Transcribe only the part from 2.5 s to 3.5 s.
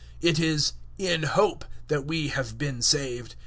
been saved.